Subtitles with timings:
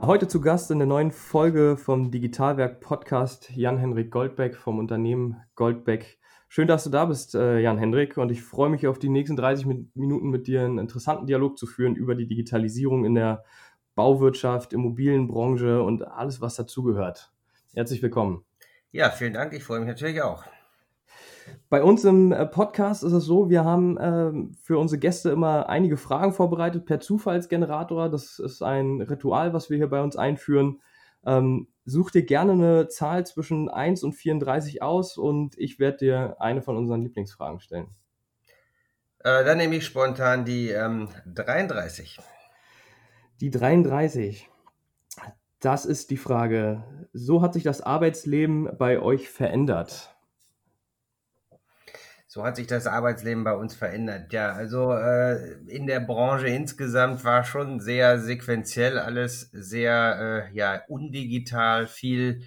[0.00, 6.18] Heute zu Gast in der neuen Folge vom Digitalwerk Podcast Jan-Henrik Goldbeck vom Unternehmen Goldbeck
[6.50, 9.66] Schön, dass du da bist, äh, Jan-Hendrik, und ich freue mich auf die nächsten 30
[9.94, 13.44] Minuten mit dir einen interessanten Dialog zu führen über die Digitalisierung in der
[13.94, 17.30] Bauwirtschaft, Immobilienbranche und alles, was dazugehört.
[17.74, 18.46] Herzlich willkommen.
[18.92, 19.52] Ja, vielen Dank.
[19.52, 20.44] Ich freue mich natürlich auch.
[21.70, 25.68] Bei uns im äh, Podcast ist es so, wir haben äh, für unsere Gäste immer
[25.68, 28.08] einige Fragen vorbereitet per Zufallsgenerator.
[28.08, 30.80] Das ist ein Ritual, was wir hier bei uns einführen.
[31.26, 36.36] Ähm, such dir gerne eine Zahl zwischen 1 und 34 aus und ich werde dir
[36.38, 37.88] eine von unseren Lieblingsfragen stellen.
[39.18, 42.18] Äh, dann nehme ich spontan die ähm, 33.
[43.40, 44.48] Die 33.
[45.60, 46.84] Das ist die Frage.
[47.12, 50.14] So hat sich das Arbeitsleben bei euch verändert
[52.30, 54.34] so hat sich das Arbeitsleben bei uns verändert.
[54.34, 60.82] Ja, also äh, in der Branche insgesamt war schon sehr sequenziell alles sehr äh, ja
[60.88, 62.42] undigital, viel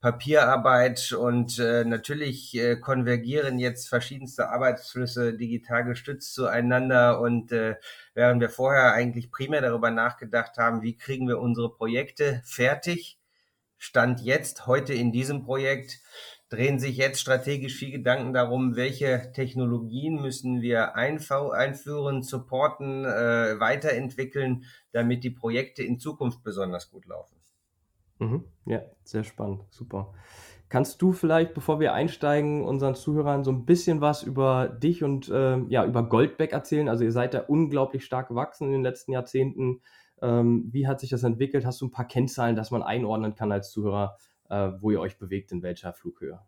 [0.00, 7.76] Papierarbeit und äh, natürlich äh, konvergieren jetzt verschiedenste Arbeitsflüsse digital gestützt zueinander und äh,
[8.14, 13.20] während wir vorher eigentlich primär darüber nachgedacht haben, wie kriegen wir unsere Projekte fertig,
[13.76, 16.00] stand jetzt heute in diesem Projekt
[16.50, 24.64] drehen sich jetzt strategisch viel Gedanken darum, welche Technologien müssen wir einführen, supporten, äh, weiterentwickeln,
[24.92, 27.36] damit die Projekte in Zukunft besonders gut laufen.
[28.18, 28.44] Mhm.
[28.66, 30.12] Ja, sehr spannend, super.
[30.68, 35.28] Kannst du vielleicht, bevor wir einsteigen, unseren Zuhörern so ein bisschen was über dich und
[35.28, 36.88] äh, ja, über Goldbeck erzählen?
[36.88, 39.80] Also ihr seid da unglaublich stark gewachsen in den letzten Jahrzehnten.
[40.22, 41.64] Ähm, wie hat sich das entwickelt?
[41.64, 44.16] Hast du ein paar Kennzahlen, dass man einordnen kann als Zuhörer,
[44.50, 46.40] wo ihr euch bewegt, in welcher Flughöhe?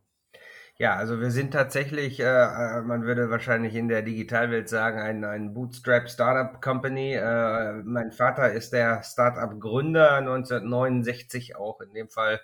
[0.79, 5.23] Ja, also wir sind tatsächlich, äh, äh, man würde wahrscheinlich in der Digitalwelt sagen, ein,
[5.25, 7.13] ein Bootstrap Startup Company.
[7.15, 12.41] Äh, mein Vater ist der Startup-Gründer 1969, auch in dem Fall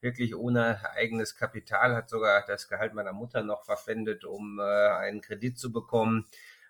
[0.00, 5.20] wirklich ohne eigenes Kapital, hat sogar das Gehalt meiner Mutter noch verwendet, um äh, einen
[5.20, 6.26] Kredit zu bekommen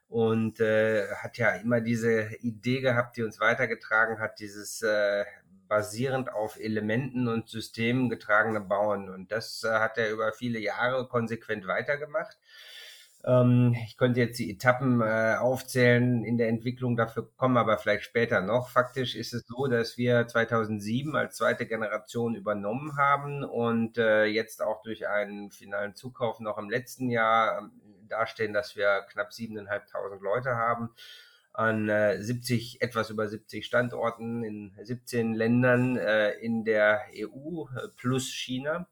[0.08, 5.24] und äh, hat ja immer diese Idee gehabt, die uns weitergetragen hat, dieses äh,
[5.70, 9.08] basierend auf Elementen und Systemen getragene Bauen.
[9.08, 12.36] Und das äh, hat er über viele Jahre konsequent weitergemacht.
[13.24, 18.02] Ähm, ich könnte jetzt die Etappen äh, aufzählen in der Entwicklung, dafür kommen aber vielleicht
[18.02, 18.68] später noch.
[18.68, 24.62] Faktisch ist es so, dass wir 2007 als zweite Generation übernommen haben und äh, jetzt
[24.62, 27.70] auch durch einen finalen Zukauf noch im letzten Jahr ähm,
[28.08, 30.90] dastehen, dass wir knapp 7.500 Leute haben
[31.60, 37.88] an äh, 70, etwas über 70 Standorten in 17 Ländern äh, in der EU äh,
[37.98, 38.88] plus China.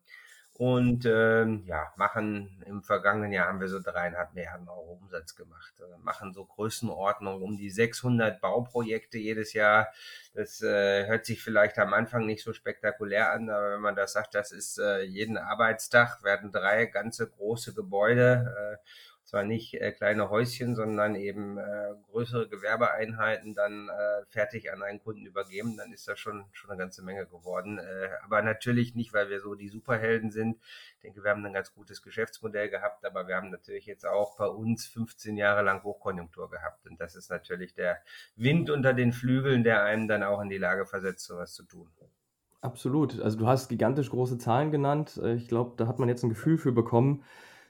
[0.53, 5.73] Und ähm, ja, machen im vergangenen Jahr haben wir so dreieinhalb Milliarden Euro Umsatz gemacht.
[5.81, 9.89] Äh, machen so Größenordnung um die 600 Bauprojekte jedes Jahr.
[10.35, 14.13] Das äh, hört sich vielleicht am Anfang nicht so spektakulär an, aber wenn man das
[14.13, 18.89] sagt, das ist äh, jeden Arbeitstag, werden drei ganze große Gebäude äh,
[19.29, 25.01] zwar nicht äh, kleine Häuschen, sondern eben äh, größere Gewerbeeinheiten dann äh, fertig an einen
[25.01, 27.79] Kunden übergeben, dann ist das schon, schon eine ganze Menge geworden.
[27.79, 30.57] Äh, aber natürlich nicht, weil wir so die Superhelden sind.
[30.95, 34.39] Ich denke, wir haben ein ganz gutes Geschäftsmodell gehabt, aber wir haben natürlich jetzt auch
[34.39, 36.87] bei uns 15 Jahre lang Hochkonjunktur gehabt.
[36.87, 37.99] Und das ist natürlich der
[38.37, 41.91] Wind unter den Flügeln, der einem dann auch in die Lage versetzt, sowas zu tun.
[42.63, 43.21] Absolut.
[43.21, 45.21] Also du hast gigantisch große Zahlen genannt.
[45.23, 47.25] Äh, ich glaube, da hat man jetzt ein Gefühl für bekommen,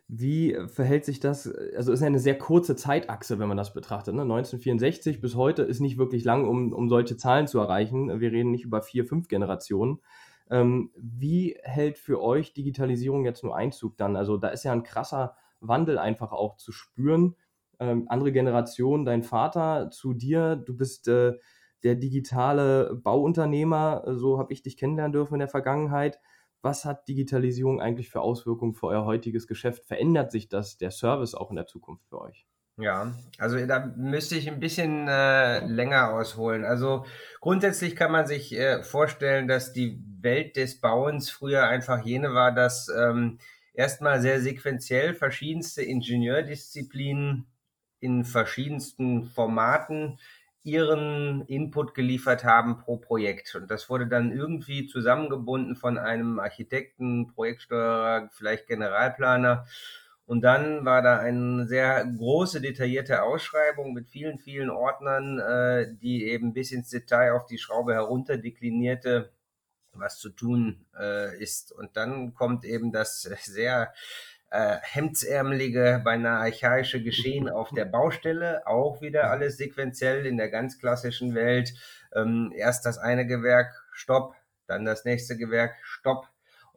[0.09, 1.53] wie verhält sich das?
[1.77, 4.15] Also ist ja eine sehr kurze Zeitachse, wenn man das betrachtet.
[4.15, 4.23] Ne?
[4.23, 8.19] 1964 bis heute ist nicht wirklich lang, um, um solche Zahlen zu erreichen.
[8.19, 10.01] Wir reden nicht über vier, fünf Generationen.
[10.51, 14.17] Ähm, wie hält für euch Digitalisierung jetzt nur Einzug dann?
[14.17, 17.37] Also da ist ja ein krasser Wandel einfach auch zu spüren.
[17.79, 21.35] Ähm, andere Generation, dein Vater zu dir, du bist äh,
[21.83, 26.19] der digitale Bauunternehmer, so habe ich dich kennenlernen dürfen in der Vergangenheit
[26.63, 29.85] was hat Digitalisierung eigentlich für Auswirkungen für euer heutiges Geschäft?
[29.87, 32.47] Verändert sich das, der Service auch in der Zukunft für euch?
[32.81, 36.65] Ja, also da müsste ich ein bisschen äh, länger ausholen.
[36.65, 37.05] Also
[37.41, 42.53] grundsätzlich kann man sich äh, vorstellen, dass die Welt des Bauens früher einfach jene war,
[42.53, 43.39] dass ähm,
[43.75, 47.49] erstmal sehr sequenziell verschiedenste Ingenieurdisziplinen
[47.99, 50.21] in verschiedensten Formaten
[50.63, 53.55] ihren Input geliefert haben pro Projekt.
[53.55, 59.67] Und das wurde dann irgendwie zusammengebunden von einem Architekten, Projektsteuerer, vielleicht Generalplaner.
[60.27, 66.27] Und dann war da eine sehr große, detaillierte Ausschreibung mit vielen, vielen Ordnern, äh, die
[66.27, 69.33] eben bis ins Detail auf die Schraube herunter deklinierte,
[69.93, 71.73] was zu tun äh, ist.
[71.73, 73.95] Und dann kommt eben das sehr
[74.51, 80.79] äh, hemdsärmelige, beinahe archaische Geschehen auf der Baustelle, auch wieder alles sequenziell in der ganz
[80.79, 81.75] klassischen Welt.
[82.15, 84.35] Ähm, erst das eine Gewerk, Stopp,
[84.67, 86.29] dann das nächste Gewerk, Stopp,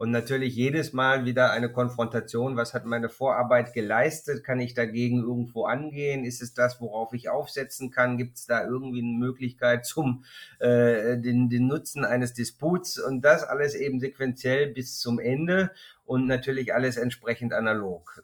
[0.02, 2.58] und natürlich jedes Mal wieder eine Konfrontation.
[2.58, 4.44] Was hat meine Vorarbeit geleistet?
[4.44, 6.26] Kann ich dagegen irgendwo angehen?
[6.26, 8.18] Ist es das, worauf ich aufsetzen kann?
[8.18, 10.24] Gibt es da irgendwie eine Möglichkeit zum
[10.58, 12.98] äh, den, den Nutzen eines Disputs?
[12.98, 15.70] Und das alles eben sequenziell bis zum Ende
[16.12, 18.22] und natürlich alles entsprechend analog.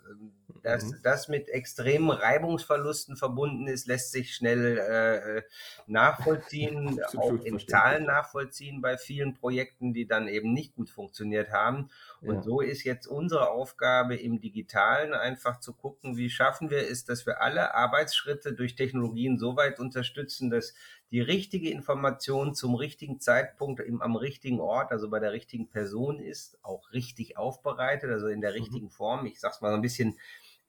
[0.62, 0.95] Dass mhm.
[1.04, 5.42] das mit extremen Reibungsverlusten verbunden ist, lässt sich schnell äh,
[5.89, 11.89] nachvollziehen, auch in Zahlen nachvollziehen bei vielen Projekten, die dann eben nicht gut funktioniert haben.
[12.19, 12.42] Und ja.
[12.42, 17.25] so ist jetzt unsere Aufgabe im Digitalen einfach zu gucken, wie schaffen wir es, dass
[17.25, 20.74] wir alle Arbeitsschritte durch Technologien so weit unterstützen, dass
[21.12, 26.19] die richtige Information zum richtigen Zeitpunkt im, am richtigen Ort, also bei der richtigen Person
[26.19, 28.57] ist, auch richtig aufbereitet, also in der mhm.
[28.57, 29.25] richtigen Form.
[29.25, 30.18] Ich sag's mal so ein bisschen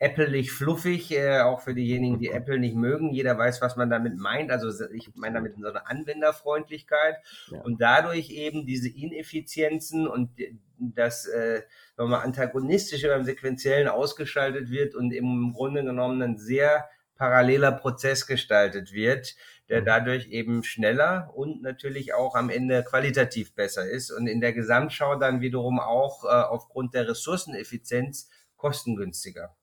[0.00, 3.12] Apple-lich fluffig, äh, auch für diejenigen, die Apple nicht mögen.
[3.12, 4.52] Jeder weiß, was man damit meint.
[4.52, 7.16] Also ich meine damit so eine Anwenderfreundlichkeit
[7.50, 7.60] ja.
[7.62, 10.30] und dadurch eben diese Ineffizienzen und
[10.78, 11.62] das äh,
[11.96, 16.88] nochmal antagonistische beim Sequenziellen ausgeschaltet wird und im Grunde genommen ein sehr
[17.18, 19.34] paralleler Prozess gestaltet wird,
[19.68, 19.86] der mhm.
[19.86, 25.16] dadurch eben schneller und natürlich auch am Ende qualitativ besser ist und in der Gesamtschau
[25.16, 29.56] dann wiederum auch äh, aufgrund der Ressourceneffizienz kostengünstiger.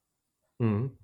[0.60, 0.98] Mhm.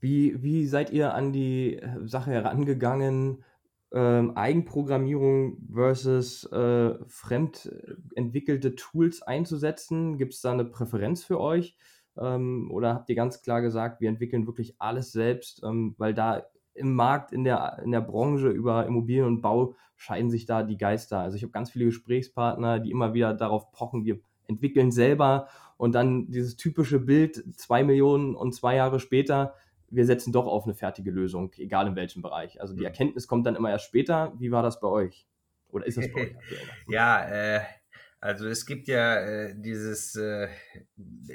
[0.00, 3.44] Wie, wie seid ihr an die Sache herangegangen?
[3.90, 7.72] Ähm, Eigenprogrammierung versus äh, fremd
[8.14, 10.18] entwickelte Tools einzusetzen?
[10.18, 11.76] Gibt es da eine Präferenz für euch?
[12.20, 16.44] Ähm, oder habt ihr ganz klar gesagt, wir entwickeln wirklich alles selbst, ähm, weil da
[16.74, 20.78] im Markt, in der, in der Branche über Immobilien und Bau scheiden sich da die
[20.78, 21.18] Geister.
[21.18, 25.94] Also ich habe ganz viele Gesprächspartner, die immer wieder darauf pochen, wir entwickeln selber und
[25.94, 29.54] dann dieses typische Bild, zwei Millionen und zwei Jahre später,
[29.90, 32.60] wir setzen doch auf eine fertige Lösung, egal in welchem Bereich.
[32.60, 32.86] Also die mhm.
[32.86, 34.32] Erkenntnis kommt dann immer erst später.
[34.38, 35.26] Wie war das bei euch?
[35.70, 36.36] Oder ist das bei euch?
[36.88, 37.60] ja, äh,
[38.20, 40.48] also es gibt ja äh, dieses, äh,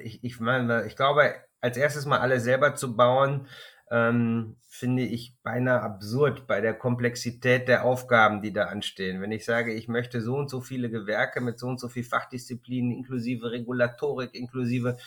[0.04, 3.48] ich, ich meine, ich glaube, als erstes mal alle selber zu bauen,
[3.90, 9.22] ähm, finde ich beinahe absurd bei der Komplexität der Aufgaben, die da anstehen.
[9.22, 12.04] Wenn ich sage, ich möchte so und so viele Gewerke mit so und so viel
[12.04, 14.98] Fachdisziplinen, inklusive Regulatorik, inklusive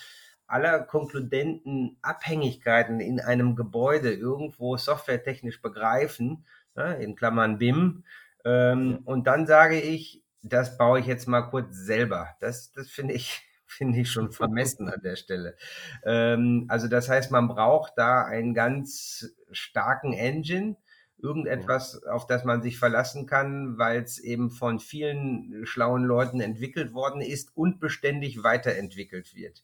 [0.46, 6.46] aller konkludenten Abhängigkeiten in einem Gebäude irgendwo softwaretechnisch begreifen,
[6.76, 8.04] ne, in Klammern BIM,
[8.44, 12.28] ähm, und dann sage ich, das baue ich jetzt mal kurz selber.
[12.40, 15.56] Das, das finde ich, finde ich schon vermessen an der Stelle.
[16.04, 20.76] Ähm, also das heißt, man braucht da einen ganz starken Engine,
[21.18, 26.92] irgendetwas, auf das man sich verlassen kann, weil es eben von vielen schlauen Leuten entwickelt
[26.92, 29.62] worden ist und beständig weiterentwickelt wird.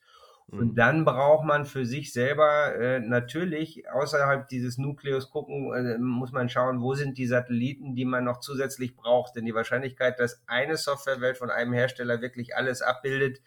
[0.52, 0.74] Und mhm.
[0.74, 6.50] dann braucht man für sich selber äh, natürlich außerhalb dieses Nukleus gucken, äh, muss man
[6.50, 9.34] schauen, wo sind die Satelliten, die man noch zusätzlich braucht.
[9.34, 13.40] Denn die Wahrscheinlichkeit, dass eine Softwarewelt von einem Hersteller wirklich alles abbildet,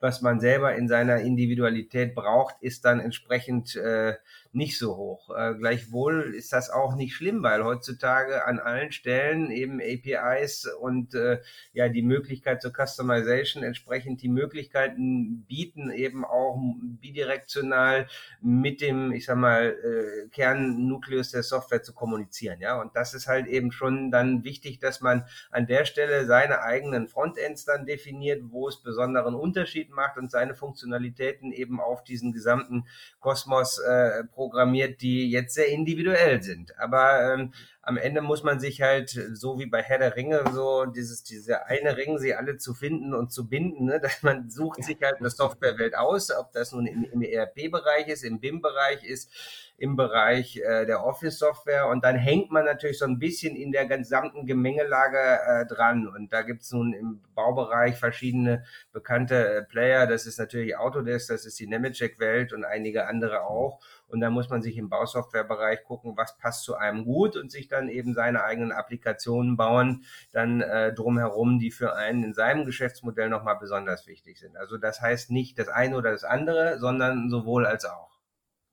[0.00, 4.16] was man selber in seiner Individualität braucht, ist dann entsprechend äh,
[4.52, 5.30] nicht so hoch.
[5.36, 11.14] Äh, gleichwohl ist das auch nicht schlimm, weil heutzutage an allen Stellen eben APIs und
[11.14, 11.40] äh,
[11.72, 16.58] ja die Möglichkeit zur Customization entsprechend die Möglichkeiten bieten, eben auch
[17.00, 18.08] bidirektional
[18.40, 22.60] mit dem, ich sag mal, äh, Kernnukleus der Software zu kommunizieren.
[22.60, 26.62] Ja, und das ist halt eben schon dann wichtig, dass man an der Stelle seine
[26.62, 32.32] eigenen Frontends dann definiert, wo es besonderen Unterschied macht und seine Funktionalitäten eben auf diesen
[32.32, 32.86] gesamten
[33.20, 36.72] Kosmos äh, programmiert, die jetzt sehr individuell sind.
[36.78, 40.86] Aber ähm, am Ende muss man sich halt, so wie bei Herr der Ringe, so
[40.86, 44.00] dieses, diese eine Ring, sie alle zu finden und zu binden, ne?
[44.02, 48.24] dass man sucht sich halt eine Softwarewelt aus, ob das nun im, im ERP-Bereich ist,
[48.24, 49.30] im BIM-Bereich ist,
[49.76, 53.86] im Bereich äh, der Office-Software und dann hängt man natürlich so ein bisschen in der
[53.86, 60.26] gesamten Gemengelage äh, dran und da gibt's nun im Baubereich verschiedene bekannte äh, Player, das
[60.26, 64.62] ist natürlich Autodesk, das ist die Nemetschek-Welt und einige andere auch und da muss man
[64.62, 68.72] sich im Bausoftwarebereich gucken, was passt zu einem gut und sich dann eben seine eigenen
[68.72, 74.56] Applikationen bauen, dann äh, drumherum, die für einen in seinem Geschäftsmodell nochmal besonders wichtig sind.
[74.56, 78.10] Also das heißt nicht das eine oder das andere, sondern sowohl als auch.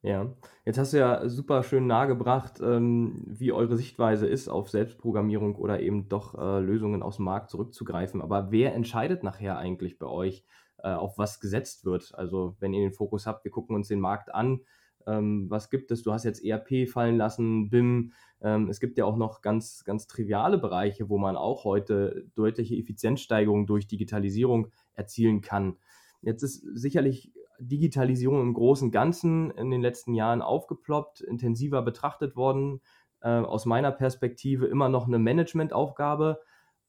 [0.03, 0.31] Ja,
[0.63, 5.79] jetzt hast du ja super schön nahegebracht, ähm, wie eure Sichtweise ist auf Selbstprogrammierung oder
[5.79, 8.21] eben doch äh, Lösungen aus dem Markt zurückzugreifen.
[8.21, 10.45] Aber wer entscheidet nachher eigentlich bei euch,
[10.77, 12.13] äh, auf was gesetzt wird?
[12.13, 14.61] Also wenn ihr den Fokus habt, wir gucken uns den Markt an.
[15.07, 16.03] Ähm, was gibt es?
[16.03, 18.11] Du hast jetzt ERP fallen lassen, BIM.
[18.41, 22.75] Ähm, es gibt ja auch noch ganz, ganz triviale Bereiche, wo man auch heute deutliche
[22.75, 25.77] Effizienzsteigerungen durch Digitalisierung erzielen kann.
[26.21, 32.35] Jetzt ist sicherlich Digitalisierung im großen und Ganzen in den letzten Jahren aufgeploppt, intensiver betrachtet
[32.35, 32.81] worden.
[33.21, 36.39] Äh, aus meiner Perspektive immer noch eine Managementaufgabe.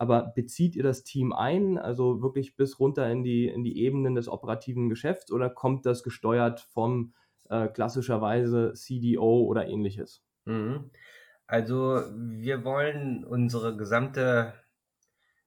[0.01, 4.15] Aber bezieht ihr das Team ein, also wirklich bis runter in die, in die Ebenen
[4.15, 7.15] des operativen Geschäfts oder kommt das gesteuert vom
[7.49, 10.23] äh, klassischerweise CDO oder ähnliches?
[10.45, 10.91] Mhm.
[11.47, 14.53] Also wir wollen unsere gesamte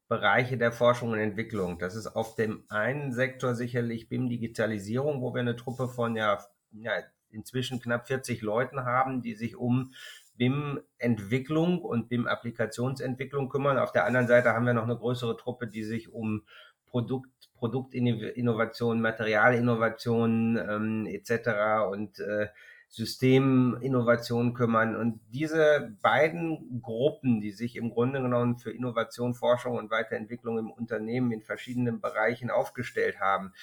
[0.08, 1.80] Bereiche der Forschung und Entwicklung.
[1.80, 6.92] Das ist auf dem einen Sektor sicherlich BIM-Digitalisierung, wo wir eine Truppe von ja, ja
[7.30, 9.94] inzwischen knapp 40 Leuten haben, die sich um
[10.36, 13.78] BIM-Entwicklung und BIM-Applikationsentwicklung kümmern.
[13.78, 16.44] Auf der anderen Seite haben wir noch eine größere Truppe, die sich um
[16.88, 21.92] Produkt, Produktinnovation, Materialinnovation ähm, etc.
[21.92, 22.48] und äh,
[22.90, 24.96] Systeminnovation kümmern.
[24.96, 30.72] Und diese beiden Gruppen, die sich im Grunde genommen für Innovation, Forschung und Weiterentwicklung im
[30.72, 33.54] Unternehmen in verschiedenen Bereichen aufgestellt haben,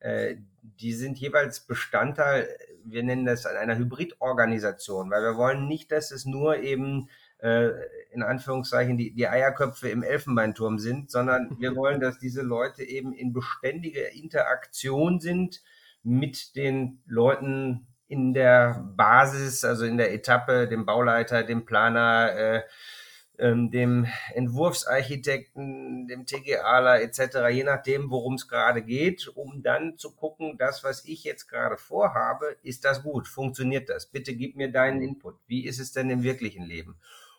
[0.00, 2.46] äh, die sind jeweils Bestandteil,
[2.84, 7.70] wir nennen das einer Hybridorganisation, weil wir wollen nicht, dass es nur eben äh,
[8.12, 13.12] in Anführungszeichen die, die Eierköpfe im Elfenbeinturm sind, sondern wir wollen, dass diese Leute eben
[13.12, 15.62] in beständiger Interaktion sind
[16.02, 22.62] mit den Leuten in der Basis, also in der Etappe, dem Bauleiter, dem Planer, äh,
[23.38, 30.14] ähm, dem Entwurfsarchitekten, dem TGAler etc., je nachdem, worum es gerade geht, um dann zu
[30.14, 33.28] gucken, das, was ich jetzt gerade vorhabe, ist das gut?
[33.28, 34.06] Funktioniert das?
[34.06, 35.36] Bitte gib mir deinen Input.
[35.46, 36.96] Wie ist es denn im wirklichen Leben?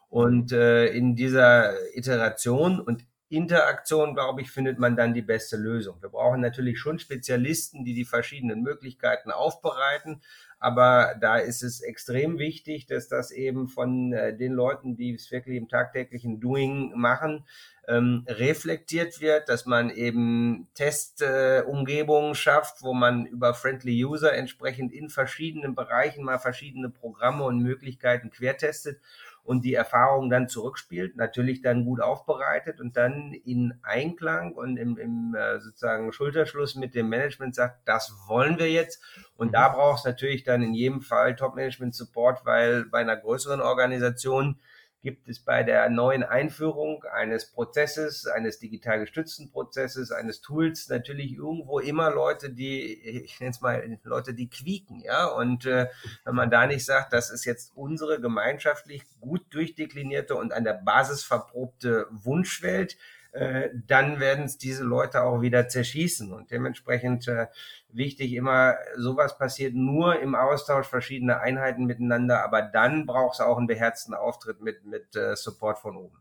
[0.10, 6.02] Und äh, in dieser Iteration und Interaktion, glaube ich, findet man dann die beste Lösung.
[6.02, 10.22] Wir brauchen natürlich schon Spezialisten, die die verschiedenen Möglichkeiten aufbereiten,
[10.60, 15.30] aber da ist es extrem wichtig, dass das eben von äh, den Leuten, die es
[15.30, 17.46] wirklich im tagtäglichen Doing machen,
[17.88, 24.92] ähm, reflektiert wird, dass man eben Testumgebungen äh, schafft, wo man über Friendly User entsprechend
[24.94, 29.00] in verschiedenen Bereichen mal verschiedene Programme und Möglichkeiten quertestet
[29.48, 34.98] und die Erfahrung dann zurückspielt, natürlich dann gut aufbereitet und dann in Einklang und im,
[34.98, 39.02] im äh, sozusagen Schulterschluss mit dem Management sagt, das wollen wir jetzt.
[39.38, 39.76] Und da mhm.
[39.76, 44.60] braucht es natürlich dann in jedem Fall Top-Management-Support, weil bei einer größeren Organisation
[45.02, 51.34] gibt es bei der neuen Einführung eines Prozesses, eines digital gestützten Prozesses, eines Tools natürlich
[51.34, 55.26] irgendwo immer Leute, die, ich nenne es mal Leute, die quieken, ja.
[55.28, 55.88] Und äh,
[56.26, 60.74] wenn man da nicht sagt, das ist jetzt unsere gemeinschaftlich gut durchdeklinierte und an der
[60.74, 62.98] Basis verprobte Wunschwelt,
[63.32, 66.34] äh, dann werden es diese Leute auch wieder zerschießen.
[66.34, 67.48] Und dementsprechend äh,
[67.90, 73.58] wichtig immer, sowas passiert nur im Austausch verschiedener Einheiten miteinander, aber dann braucht es auch
[73.58, 76.18] einen beherzten Auftritt mit, mit äh, Support von oben.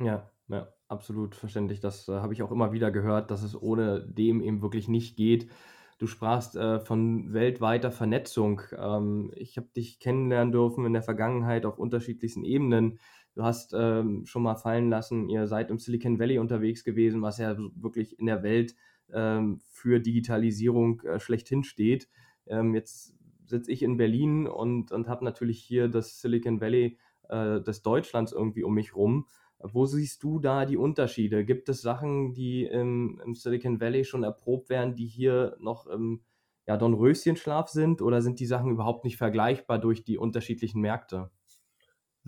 [0.00, 1.80] Ja, ja, absolut verständlich.
[1.80, 5.16] Das äh, habe ich auch immer wieder gehört, dass es ohne dem eben wirklich nicht
[5.16, 5.50] geht.
[5.98, 8.62] Du sprachst äh, von weltweiter Vernetzung.
[8.76, 13.00] Ähm, ich habe dich kennenlernen dürfen in der Vergangenheit auf unterschiedlichsten Ebenen.
[13.38, 17.38] Du hast ähm, schon mal fallen lassen, ihr seid im Silicon Valley unterwegs gewesen, was
[17.38, 18.74] ja wirklich in der Welt
[19.12, 22.08] ähm, für Digitalisierung äh, schlechthin steht.
[22.48, 23.14] Ähm, jetzt
[23.46, 28.32] sitze ich in Berlin und, und habe natürlich hier das Silicon Valley äh, des Deutschlands
[28.32, 29.28] irgendwie um mich rum.
[29.60, 31.44] Wo siehst du da die Unterschiede?
[31.44, 36.22] Gibt es Sachen, die im, im Silicon Valley schon erprobt werden, die hier noch im
[36.66, 38.02] ja, Dornröschenschlaf sind?
[38.02, 41.30] Oder sind die Sachen überhaupt nicht vergleichbar durch die unterschiedlichen Märkte?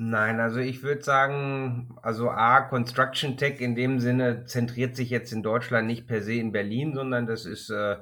[0.03, 5.31] Nein, also ich würde sagen, also A, Construction Tech in dem Sinne zentriert sich jetzt
[5.31, 7.99] in Deutschland nicht per se in Berlin, sondern das ist äh,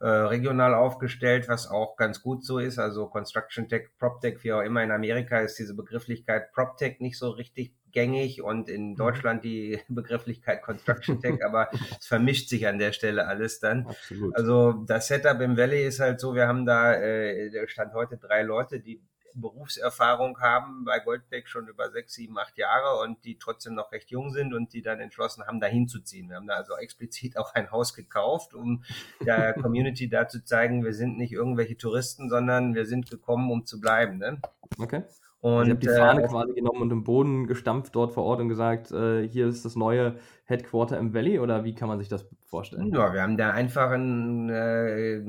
[0.00, 2.78] äh, regional aufgestellt, was auch ganz gut so ist.
[2.78, 7.28] Also Construction Tech, PropTech, wie auch immer in Amerika ist diese Begrifflichkeit PropTech nicht so
[7.28, 8.96] richtig gängig und in mhm.
[8.96, 11.68] Deutschland die Begrifflichkeit Construction Tech, aber
[12.00, 13.86] es vermischt sich an der Stelle alles dann.
[13.86, 14.34] Absolut.
[14.34, 18.42] Also das Setup im Valley ist halt so, wir haben da, äh, stand heute drei
[18.42, 19.02] Leute, die
[19.34, 24.10] Berufserfahrung haben bei Goldbeck schon über sechs, sieben, acht Jahre und die trotzdem noch recht
[24.10, 26.28] jung sind und die dann entschlossen haben, dahin zu ziehen.
[26.28, 28.84] Wir haben da also explizit auch ein Haus gekauft, um
[29.24, 33.66] der Community da zu zeigen, wir sind nicht irgendwelche Touristen, sondern wir sind gekommen, um
[33.66, 34.18] zu bleiben.
[34.18, 34.40] Ne?
[34.78, 35.02] Okay.
[35.44, 38.40] Und ihr habt die Fahne äh, quasi genommen und im Boden gestampft dort vor Ort
[38.40, 42.08] und gesagt, äh, hier ist das neue Headquarter im Valley oder wie kann man sich
[42.08, 42.94] das vorstellen?
[42.94, 45.22] Ja, wir haben da einfach ein, äh,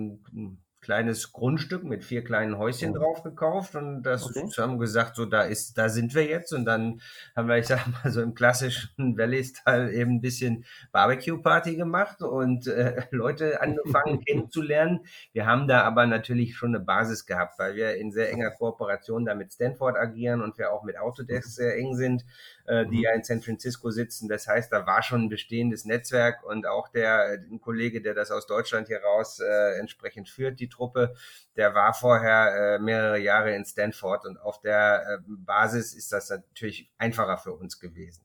[0.86, 3.00] kleines Grundstück mit vier kleinen Häuschen oh.
[3.00, 4.48] drauf gekauft und das okay.
[4.60, 7.02] haben gesagt, so da ist, da sind wir jetzt und dann
[7.36, 12.68] haben wir, ich sag mal, so im klassischen Valley-Style eben ein bisschen Barbecue-Party gemacht und
[12.68, 15.00] äh, Leute angefangen kennenzulernen.
[15.34, 19.26] Wir haben da aber natürlich schon eine Basis gehabt, weil wir in sehr enger Kooperation
[19.26, 22.24] da mit Stanford agieren und wir auch mit Autodesk sehr eng sind
[22.66, 23.04] äh, die mhm.
[23.04, 24.28] ja in San Francisco sitzen.
[24.28, 28.32] Das heißt, da war schon ein bestehendes Netzwerk und auch der ein Kollege, der das
[28.32, 31.14] aus Deutschland hier raus äh, entsprechend führt, die Truppe,
[31.56, 36.30] der war vorher äh, mehrere Jahre in Stanford und auf der äh, Basis ist das
[36.30, 38.24] natürlich einfacher für uns gewesen.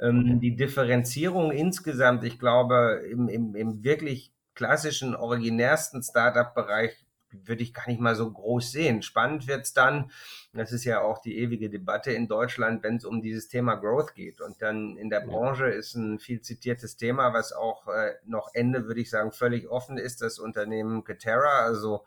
[0.00, 7.74] Ähm, die Differenzierung insgesamt, ich glaube, im, im, im wirklich klassischen, originärsten Startup-Bereich würde ich
[7.74, 9.02] gar nicht mal so groß sehen.
[9.02, 10.10] Spannend wird's dann,
[10.52, 14.14] das ist ja auch die ewige Debatte in Deutschland, wenn es um dieses Thema Growth
[14.14, 14.40] geht.
[14.40, 18.86] Und dann in der Branche ist ein viel zitiertes Thema, was auch äh, noch Ende,
[18.86, 22.04] würde ich sagen, völlig offen ist, das Unternehmen Katera, also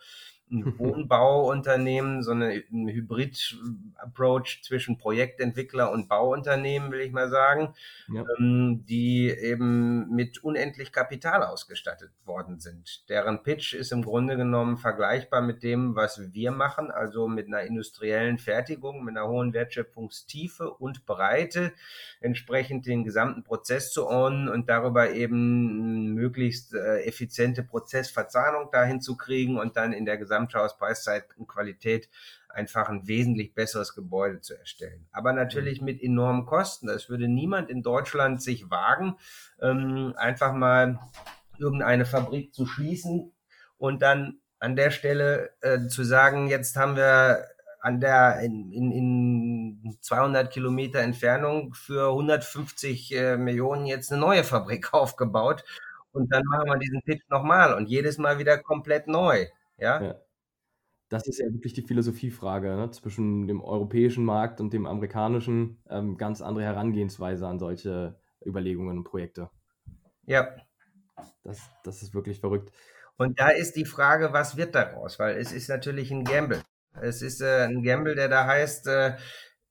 [0.54, 7.74] ein Wohnbauunternehmen, so eine, ein Hybrid-Approach zwischen Projektentwickler und Bauunternehmen, will ich mal sagen,
[8.08, 8.24] ja.
[8.40, 13.10] ähm, die eben mit unendlich Kapital ausgestattet worden sind.
[13.10, 17.62] Deren Pitch ist im Grunde genommen vergleichbar mit dem, was wir machen, also mit einer
[17.62, 21.74] industriellen Fertigung, mit einer hohen Wertschöpfungstiefe und Breite,
[22.22, 29.18] entsprechend den gesamten Prozess zu ownen und darüber eben möglichst äh, effiziente Prozessverzahnung dahin zu
[29.18, 32.10] kriegen und dann in der gesamten Gesamtschau Preiszeit und Qualität
[32.50, 35.08] einfach ein wesentlich besseres Gebäude zu erstellen.
[35.12, 36.88] Aber natürlich mit enormen Kosten.
[36.88, 39.16] Das würde niemand in Deutschland sich wagen,
[39.62, 41.00] ähm, einfach mal
[41.58, 43.32] irgendeine Fabrik zu schließen
[43.78, 47.46] und dann an der Stelle äh, zu sagen, jetzt haben wir
[47.82, 48.92] an der in, in,
[49.84, 55.66] in 200 Kilometer Entfernung für 150 äh, Millionen jetzt eine neue Fabrik aufgebaut
[56.14, 59.48] und dann machen wir diesen Pitch nochmal und jedes Mal wieder komplett neu.
[59.78, 60.02] Ja?
[60.02, 60.16] ja.
[61.14, 62.90] Das ist ja wirklich die Philosophiefrage ne?
[62.90, 65.78] zwischen dem europäischen Markt und dem amerikanischen.
[65.88, 69.52] Ähm, ganz andere Herangehensweise an solche Überlegungen und Projekte.
[70.26, 70.48] Ja.
[71.44, 72.72] Das, das ist wirklich verrückt.
[73.18, 75.20] Und da ist die Frage, was wird daraus?
[75.20, 76.64] Weil es ist natürlich ein Gamble.
[77.00, 79.14] Es ist äh, ein Gamble, der da heißt, äh,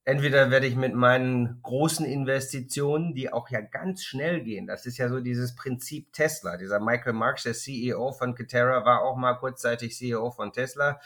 [0.04, 4.98] entweder werde ich mit meinen großen Investitionen, die auch ja ganz schnell gehen, das ist
[4.98, 6.56] ja so dieses Prinzip Tesla.
[6.56, 11.00] Dieser Michael Marks, der CEO von Katera, war auch mal kurzzeitig CEO von Tesla,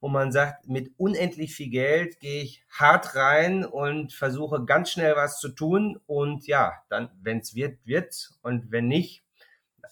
[0.00, 5.14] wo man sagt, mit unendlich viel Geld gehe ich hart rein und versuche ganz schnell
[5.14, 9.22] was zu tun und ja, dann, wenn es wird, wird's und wenn nicht,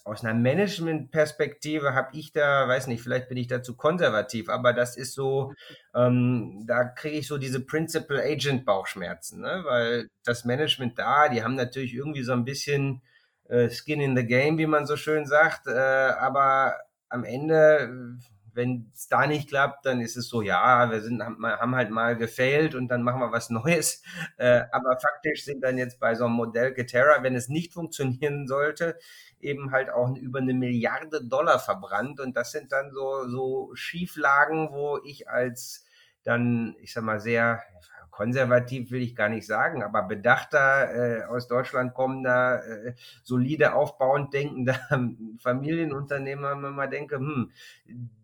[0.05, 4.73] aus einer Management-Perspektive habe ich da, weiß nicht, vielleicht bin ich da zu konservativ, aber
[4.73, 5.53] das ist so,
[5.95, 9.63] ähm, da kriege ich so diese Principal-Agent-Bauchschmerzen, ne?
[9.65, 13.03] weil das Management da, die haben natürlich irgendwie so ein bisschen
[13.49, 16.77] äh, Skin in the Game, wie man so schön sagt, äh, aber
[17.09, 18.19] am Ende
[18.55, 22.17] wenn es da nicht klappt, dann ist es so, ja, wir sind, haben halt mal
[22.17, 24.03] gefailt und dann machen wir was Neues.
[24.37, 28.47] Äh, aber faktisch sind dann jetzt bei so einem Modell Geterra, wenn es nicht funktionieren
[28.47, 28.99] sollte,
[29.41, 32.21] eben halt auch über eine Milliarde Dollar verbrannt.
[32.21, 35.85] Und das sind dann so, so Schieflagen, wo ich als
[36.25, 37.63] dann, ich sag mal, sehr
[38.11, 44.35] konservativ will ich gar nicht sagen, aber bedachter, äh, aus Deutschland kommender, äh, solide aufbauend
[44.35, 44.79] denkender
[45.39, 47.51] Familienunternehmer, wenn man denke, hm,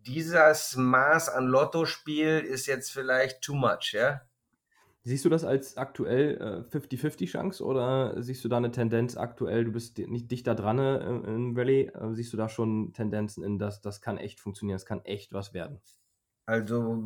[0.05, 4.21] dieses Maß an Lottospiel ist jetzt vielleicht too much, ja?
[5.07, 9.63] Siehst du das als aktuell 50-50 äh, Chance oder siehst du da eine Tendenz aktuell,
[9.63, 10.99] du bist nicht dichter dran äh,
[11.33, 14.85] im Rallye, äh, siehst du da schon Tendenzen in das, das kann echt funktionieren, das
[14.85, 15.79] kann echt was werden?
[16.45, 17.05] Also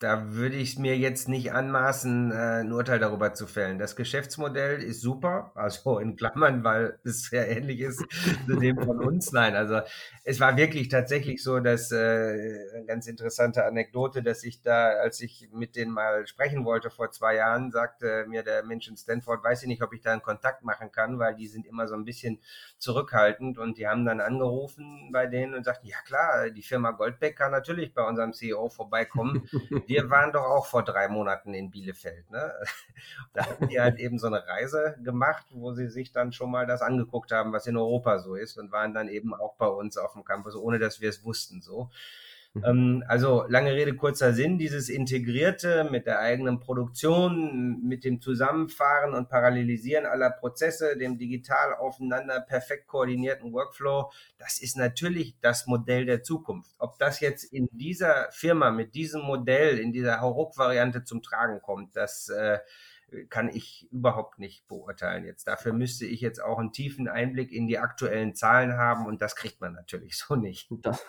[0.00, 3.80] da würde ich mir jetzt nicht anmaßen, äh, ein Urteil darüber zu fällen.
[3.80, 8.04] Das Geschäftsmodell ist super, also in Klammern, weil es sehr ähnlich ist
[8.46, 9.32] zu dem von uns.
[9.32, 9.80] Nein, also
[10.22, 15.20] es war wirklich tatsächlich so, dass äh, eine ganz interessante Anekdote, dass ich da, als
[15.20, 19.42] ich mit denen mal sprechen wollte vor zwei Jahren, sagte mir der Mensch in Stanford,
[19.42, 21.96] weiß ich nicht, ob ich da einen Kontakt machen kann, weil die sind immer so
[21.96, 22.40] ein bisschen
[22.78, 27.36] zurückhaltend und die haben dann angerufen bei denen und sagten, ja klar, die Firma Goldbeck
[27.36, 29.48] kann natürlich bei unserem CEO vorbeikommen.
[29.88, 32.30] wir waren doch auch vor drei Monaten in Bielefeld.
[32.30, 32.52] Ne?
[33.32, 36.66] Da hatten die halt eben so eine Reise gemacht, wo sie sich dann schon mal
[36.66, 39.96] das angeguckt haben, was in Europa so ist und waren dann eben auch bei uns
[39.96, 41.90] auf dem Campus, ohne dass wir es wussten so.
[42.54, 42.64] Mhm.
[42.64, 49.14] Ähm, also lange Rede, kurzer Sinn, dieses Integrierte mit der eigenen Produktion, mit dem Zusammenfahren
[49.14, 56.06] und Parallelisieren aller Prozesse, dem digital aufeinander perfekt koordinierten Workflow, das ist natürlich das Modell
[56.06, 56.74] der Zukunft.
[56.78, 61.96] Ob das jetzt in dieser Firma mit diesem Modell, in dieser Hauruck-Variante zum Tragen kommt,
[61.96, 62.58] das äh,
[63.30, 65.48] kann ich überhaupt nicht beurteilen jetzt.
[65.48, 69.34] Dafür müsste ich jetzt auch einen tiefen Einblick in die aktuellen Zahlen haben und das
[69.34, 70.70] kriegt man natürlich so nicht.
[70.82, 71.06] Das,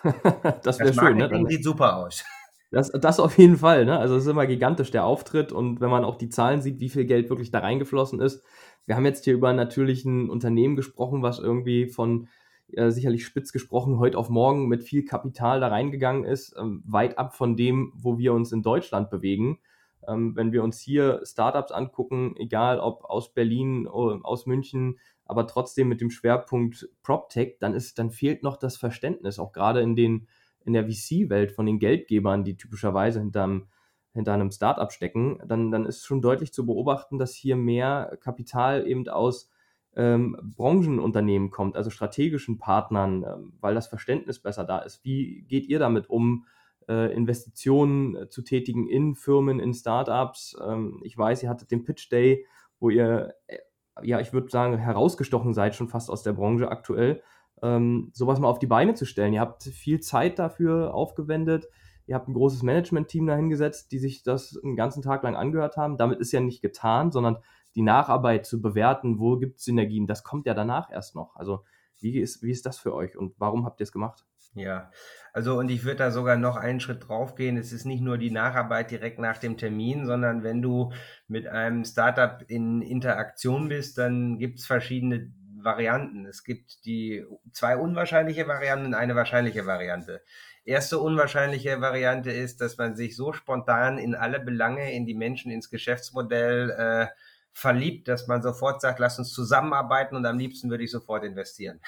[0.62, 1.18] das wäre schön.
[1.18, 1.28] Ne?
[1.28, 2.24] Dann, sieht super aus.
[2.70, 3.84] Das, das auf jeden Fall.
[3.84, 3.98] Ne?
[3.98, 6.88] Also es ist immer gigantisch der Auftritt und wenn man auch die Zahlen sieht, wie
[6.88, 8.42] viel Geld wirklich da reingeflossen ist.
[8.86, 12.28] Wir haben jetzt hier über natürlich ein Unternehmen gesprochen, was irgendwie von
[12.72, 17.18] äh, sicherlich spitz gesprochen heute auf morgen mit viel Kapital da reingegangen ist, ähm, weit
[17.18, 19.58] ab von dem, wo wir uns in Deutschland bewegen.
[20.06, 25.46] Ähm, wenn wir uns hier Startups angucken, egal ob aus Berlin, oder aus München, aber
[25.46, 29.94] trotzdem mit dem Schwerpunkt PropTech, dann ist, dann fehlt noch das Verständnis, auch gerade in
[29.94, 30.26] den,
[30.64, 33.68] in der VC-Welt von den Geldgebern, die typischerweise hinterm,
[34.12, 38.86] hinter einem Startup stecken, dann, dann ist schon deutlich zu beobachten, dass hier mehr Kapital
[38.86, 39.50] eben aus
[39.94, 45.04] ähm, Branchenunternehmen kommt, also strategischen Partnern, ähm, weil das Verständnis besser da ist.
[45.04, 46.46] Wie geht ihr damit um,
[46.90, 50.56] äh, Investitionen äh, zu tätigen in Firmen, in Startups.
[50.62, 52.44] Ähm, ich weiß, ihr hattet den Pitch Day,
[52.80, 53.58] wo ihr, äh,
[54.02, 57.22] ja, ich würde sagen, herausgestochen seid schon fast aus der Branche aktuell,
[57.62, 59.32] ähm, sowas mal auf die Beine zu stellen.
[59.32, 61.68] Ihr habt viel Zeit dafür aufgewendet.
[62.06, 65.96] Ihr habt ein großes Management-Team dahingesetzt, die sich das einen ganzen Tag lang angehört haben.
[65.96, 67.38] Damit ist ja nicht getan, sondern
[67.76, 71.36] die Nacharbeit zu bewerten, wo gibt es Synergien, das kommt ja danach erst noch.
[71.36, 71.62] Also
[72.00, 74.24] wie ist, wie ist das für euch und warum habt ihr es gemacht?
[74.54, 74.90] Ja,
[75.32, 77.56] also und ich würde da sogar noch einen Schritt draufgehen.
[77.56, 80.92] Es ist nicht nur die Nacharbeit direkt nach dem Termin, sondern wenn du
[81.28, 85.32] mit einem Startup in Interaktion bist, dann gibt es verschiedene
[85.62, 86.26] Varianten.
[86.26, 90.22] Es gibt die zwei unwahrscheinliche Varianten und eine wahrscheinliche Variante.
[90.64, 95.52] Erste unwahrscheinliche Variante ist, dass man sich so spontan in alle Belange, in die Menschen,
[95.52, 97.06] ins Geschäftsmodell äh,
[97.52, 101.80] verliebt, dass man sofort sagt, lass uns zusammenarbeiten und am liebsten würde ich sofort investieren.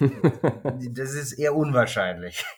[0.00, 2.44] Das ist eher unwahrscheinlich.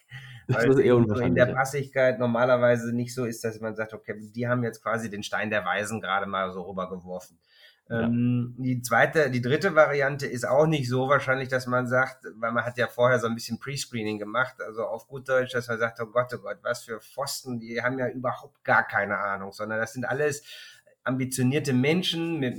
[0.53, 1.29] Das ist eher unwahrscheinlich.
[1.29, 5.09] In der Passigkeit normalerweise nicht so ist, dass man sagt, okay, die haben jetzt quasi
[5.09, 7.39] den Stein der Weisen gerade mal so rübergeworfen.
[7.91, 8.03] Ja.
[8.03, 12.53] Ähm, die zweite, die dritte Variante ist auch nicht so wahrscheinlich, dass man sagt, weil
[12.53, 15.79] man hat ja vorher so ein bisschen Pre-Screening gemacht, also auf gut Deutsch, dass man
[15.79, 19.53] sagt, oh Gott, oh Gott, was für Pfosten, die haben ja überhaupt gar keine Ahnung,
[19.53, 20.45] sondern das sind alles
[21.03, 22.57] ambitionierte Menschen mit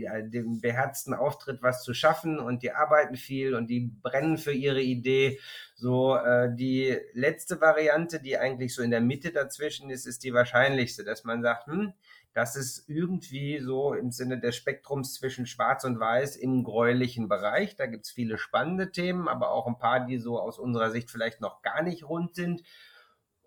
[0.00, 4.52] ja, dem beherzten Auftritt was zu schaffen und die arbeiten viel und die brennen für
[4.52, 5.38] ihre Idee.
[5.74, 10.34] So äh, die letzte Variante, die eigentlich so in der Mitte dazwischen ist, ist die
[10.34, 11.94] wahrscheinlichste, dass man sagt, hm,
[12.34, 17.74] das ist irgendwie so im Sinne des Spektrums zwischen Schwarz und Weiß im gräulichen Bereich.
[17.74, 21.40] Da gibt's viele spannende Themen, aber auch ein paar, die so aus unserer Sicht vielleicht
[21.40, 22.62] noch gar nicht rund sind.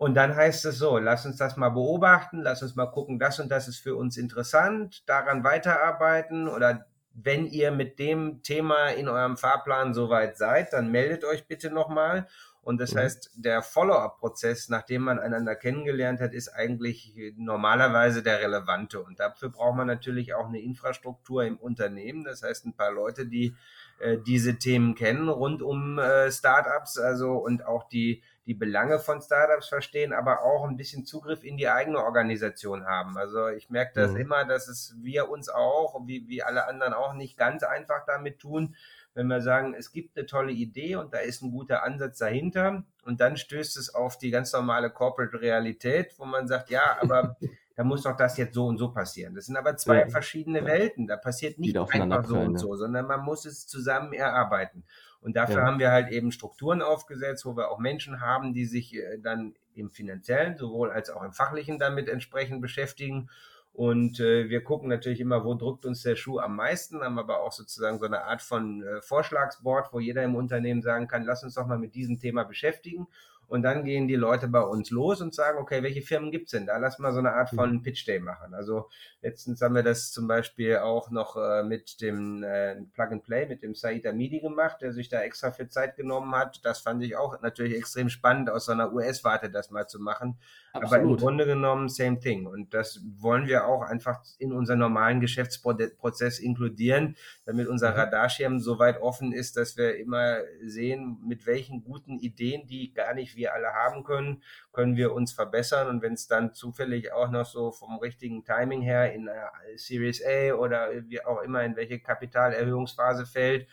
[0.02, 3.38] Und dann heißt es so, lass uns das mal beobachten, lass uns mal gucken, das
[3.38, 9.06] und das ist für uns interessant, daran weiterarbeiten oder wenn ihr mit dem Thema in
[9.06, 12.26] eurem Fahrplan soweit seid, dann meldet euch bitte nochmal.
[12.62, 12.98] Und das mhm.
[12.98, 19.00] heißt, der Follow-up-Prozess, nachdem man einander kennengelernt hat, ist eigentlich normalerweise der relevante.
[19.00, 22.24] Und dafür braucht man natürlich auch eine Infrastruktur im Unternehmen.
[22.24, 23.54] Das heißt, ein paar Leute, die
[24.00, 29.20] äh, diese Themen kennen rund um äh, Startups, also und auch die die Belange von
[29.20, 33.16] Startups verstehen, aber auch ein bisschen Zugriff in die eigene Organisation haben.
[33.16, 34.16] Also ich merke das mhm.
[34.16, 38.40] immer, dass es wir uns auch, wie, wie alle anderen auch, nicht ganz einfach damit
[38.40, 38.74] tun,
[39.14, 42.82] wenn wir sagen, es gibt eine tolle Idee und da ist ein guter Ansatz dahinter
[43.04, 47.36] und dann stößt es auf die ganz normale Corporate Realität, wo man sagt, ja, aber
[47.74, 49.34] da muss doch das jetzt so und so passieren.
[49.34, 50.08] Das sind aber zwei ja.
[50.08, 51.06] verschiedene Welten.
[51.06, 54.84] Da passiert nicht einfach so und so, sondern man muss es zusammen erarbeiten.
[55.22, 55.62] Und dafür ja.
[55.64, 59.54] haben wir halt eben Strukturen aufgesetzt, wo wir auch Menschen haben, die sich äh, dann
[59.74, 63.30] im finanziellen sowohl als auch im fachlichen damit entsprechend beschäftigen.
[63.72, 67.40] Und äh, wir gucken natürlich immer, wo drückt uns der Schuh am meisten, haben aber
[67.40, 71.42] auch sozusagen so eine Art von äh, Vorschlagsboard, wo jeder im Unternehmen sagen kann, lass
[71.42, 73.06] uns doch mal mit diesem Thema beschäftigen.
[73.52, 76.64] Und dann gehen die Leute bei uns los und sagen, okay, welche Firmen gibt's denn
[76.64, 76.78] da?
[76.78, 77.82] Lass mal so eine Art von mhm.
[77.82, 78.54] Pitch Day machen.
[78.54, 78.88] Also
[79.20, 83.44] letztens haben wir das zum Beispiel auch noch äh, mit dem äh, Plug and Play,
[83.44, 86.64] mit dem Said Amidi gemacht, der sich da extra für Zeit genommen hat.
[86.64, 90.38] Das fand ich auch natürlich extrem spannend, aus so einer US-Warte das mal zu machen.
[90.72, 90.92] Absolut.
[90.92, 92.46] Aber im Grunde genommen same thing.
[92.46, 97.96] Und das wollen wir auch einfach in unseren normalen Geschäftsprozess inkludieren, damit unser mhm.
[97.96, 103.12] Radarschirm so weit offen ist, dass wir immer sehen, mit welchen guten Ideen, die gar
[103.12, 105.88] nicht wir alle haben können, können wir uns verbessern.
[105.88, 109.28] Und wenn es dann zufällig auch noch so vom richtigen Timing her in
[109.76, 113.68] Series A oder wie auch immer in welche Kapitalerhöhungsphase fällt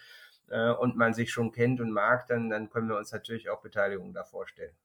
[0.50, 3.62] äh, und man sich schon kennt und mag, dann, dann können wir uns natürlich auch
[3.62, 4.76] Beteiligung da vorstellen.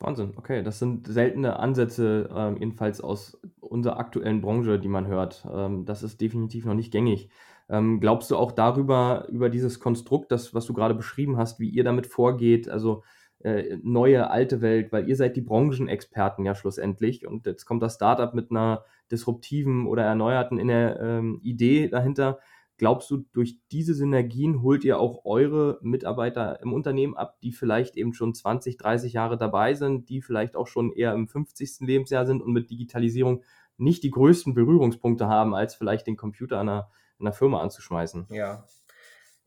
[0.00, 5.46] Wahnsinn, okay, das sind seltene Ansätze, ähm, jedenfalls aus unserer aktuellen Branche, die man hört.
[5.52, 7.28] Ähm, das ist definitiv noch nicht gängig.
[7.68, 11.68] Ähm, glaubst du auch darüber, über dieses Konstrukt, das, was du gerade beschrieben hast, wie
[11.68, 12.68] ihr damit vorgeht?
[12.68, 13.02] Also
[13.40, 17.94] äh, neue, alte Welt, weil ihr seid die Branchenexperten ja schlussendlich und jetzt kommt das
[17.94, 22.38] Startup mit einer disruptiven oder erneuerten ähm, Idee dahinter.
[22.80, 27.94] Glaubst du, durch diese Synergien holt ihr auch eure Mitarbeiter im Unternehmen ab, die vielleicht
[27.98, 31.80] eben schon 20, 30 Jahre dabei sind, die vielleicht auch schon eher im 50.
[31.80, 33.42] Lebensjahr sind und mit Digitalisierung
[33.76, 36.88] nicht die größten Berührungspunkte haben, als vielleicht den Computer einer,
[37.18, 38.28] einer Firma anzuschmeißen?
[38.30, 38.64] Ja,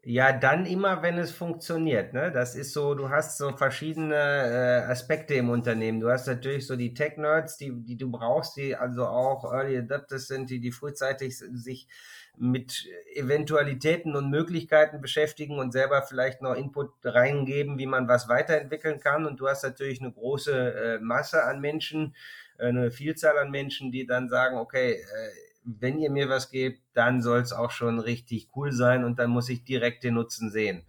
[0.06, 2.14] ja, dann immer, wenn es funktioniert.
[2.14, 2.30] Ne?
[2.30, 6.02] Das ist so, du hast so verschiedene äh, Aspekte im Unternehmen.
[6.02, 10.28] Du hast natürlich so die Tech-Nerds, die, die du brauchst, die also auch Early Adapters
[10.28, 11.88] sind, die, die frühzeitig sich
[12.36, 19.00] mit Eventualitäten und Möglichkeiten beschäftigen und selber vielleicht noch Input reingeben, wie man was weiterentwickeln
[19.00, 19.26] kann.
[19.26, 22.16] Und du hast natürlich eine große äh, Masse an Menschen,
[22.58, 25.30] äh, eine Vielzahl an Menschen, die dann sagen, okay, äh,
[25.64, 29.30] wenn ihr mir was gebt, dann soll es auch schon richtig cool sein und dann
[29.30, 30.84] muss ich direkt den Nutzen sehen.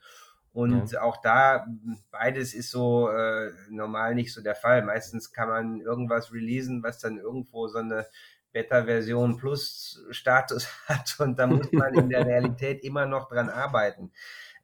[0.53, 1.03] Und ja.
[1.03, 1.67] auch da,
[2.13, 4.85] beides ist so äh, normal nicht so der Fall.
[4.85, 8.07] Meistens kann man irgendwas releasen, was dann irgendwo so eine
[8.55, 14.13] Beta-Version Plus Status hat und da muss man in der Realität immer noch dran arbeiten.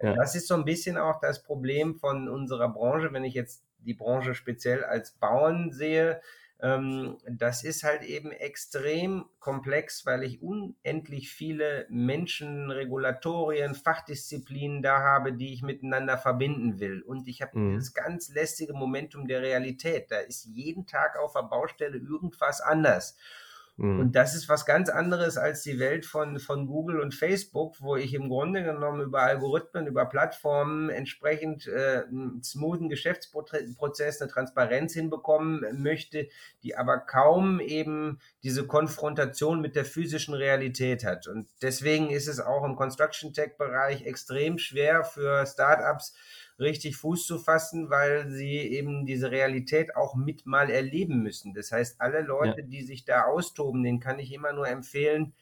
[0.00, 0.14] Ja.
[0.14, 3.94] Das ist so ein bisschen auch das Problem von unserer Branche, wenn ich jetzt die
[3.94, 6.22] Branche speziell als Bauern sehe
[6.62, 15.00] ähm, das ist halt eben extrem komplex, weil ich unendlich viele Menschen, Regulatorien, Fachdisziplinen da
[15.00, 17.02] habe, die ich miteinander verbinden will.
[17.02, 17.70] Und ich habe mhm.
[17.72, 20.10] dieses ganz lästige Momentum der Realität.
[20.10, 23.16] Da ist jeden Tag auf der Baustelle irgendwas anders.
[23.80, 23.98] Mhm.
[23.98, 27.96] Und das ist was ganz anderes als die Welt von, von Google und Facebook, wo
[27.96, 34.92] ich im Grunde genommen über Algorithmen, über Plattformen entsprechend äh, einen smoothen Geschäftsprozess, eine Transparenz
[34.92, 36.28] hinbekommen möchte,
[36.62, 41.26] die aber kaum eben diese Konfrontation mit der physischen Realität hat.
[41.26, 46.14] Und deswegen ist es auch im Construction Tech Bereich extrem schwer für Startups,
[46.60, 51.54] richtig Fuß zu fassen, weil sie eben diese Realität auch mit mal erleben müssen.
[51.54, 52.66] Das heißt, alle Leute, ja.
[52.66, 55.32] die sich da austoben, denen kann ich immer nur empfehlen,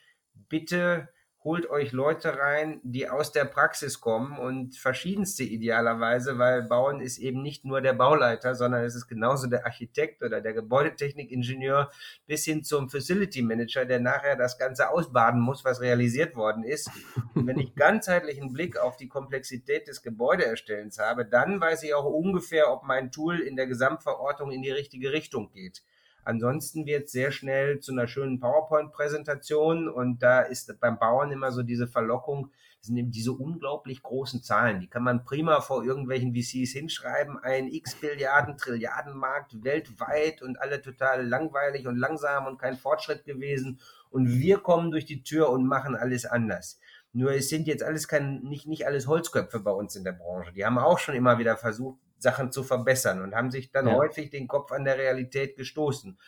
[0.48, 1.08] bitte
[1.44, 7.18] holt euch Leute rein, die aus der Praxis kommen und verschiedenste idealerweise, weil Bauen ist
[7.18, 11.90] eben nicht nur der Bauleiter, sondern es ist genauso der Architekt oder der Gebäudetechnikingenieur
[12.26, 16.90] bis hin zum Facility Manager, der nachher das Ganze ausbaden muss, was realisiert worden ist.
[17.34, 22.04] Und wenn ich ganzheitlichen Blick auf die Komplexität des Gebäudeerstellens habe, dann weiß ich auch
[22.04, 25.82] ungefähr, ob mein Tool in der Gesamtverortung in die richtige Richtung geht.
[26.28, 31.52] Ansonsten wird es sehr schnell zu einer schönen PowerPoint-Präsentation und da ist beim Bauern immer
[31.52, 34.80] so diese Verlockung, das sind eben diese unglaublich großen Zahlen.
[34.80, 37.38] Die kann man prima vor irgendwelchen VCs hinschreiben.
[37.38, 43.80] Ein x Billiarden, Trilliardenmarkt weltweit und alle total langweilig und langsam und kein Fortschritt gewesen.
[44.10, 46.78] Und wir kommen durch die Tür und machen alles anders.
[47.14, 50.52] Nur es sind jetzt alles kein, nicht, nicht alles Holzköpfe bei uns in der Branche.
[50.52, 53.94] Die haben auch schon immer wieder versucht, Sachen zu verbessern und haben sich dann ja.
[53.94, 56.18] häufig den Kopf an der Realität gestoßen.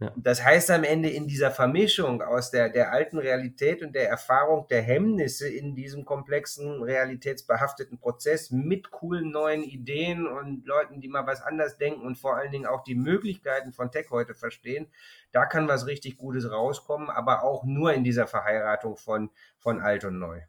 [0.00, 0.14] Ja.
[0.16, 4.66] Das heißt am Ende in dieser Vermischung aus der, der alten Realität und der Erfahrung
[4.68, 11.26] der Hemmnisse in diesem komplexen, realitätsbehafteten Prozess mit coolen neuen Ideen und Leuten, die mal
[11.26, 14.90] was anders denken und vor allen Dingen auch die Möglichkeiten von Tech heute verstehen,
[15.32, 20.04] da kann was richtig Gutes rauskommen, aber auch nur in dieser Verheiratung von, von alt
[20.06, 20.40] und neu.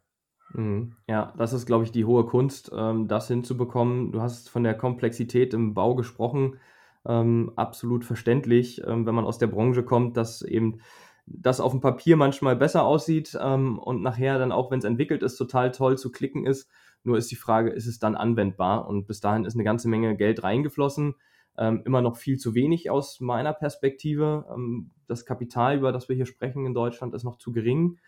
[0.54, 0.96] Mhm.
[1.08, 4.12] Ja, das ist, glaube ich, die hohe Kunst, ähm, das hinzubekommen.
[4.12, 6.58] Du hast von der Komplexität im Bau gesprochen.
[7.04, 10.80] Ähm, absolut verständlich, ähm, wenn man aus der Branche kommt, dass eben
[11.26, 15.22] das auf dem Papier manchmal besser aussieht ähm, und nachher dann auch, wenn es entwickelt
[15.22, 16.68] ist, total toll zu klicken ist.
[17.04, 18.86] Nur ist die Frage, ist es dann anwendbar?
[18.88, 21.14] Und bis dahin ist eine ganze Menge Geld reingeflossen.
[21.58, 24.46] Ähm, immer noch viel zu wenig aus meiner Perspektive.
[24.52, 27.98] Ähm, das Kapital, über das wir hier sprechen in Deutschland, ist noch zu gering.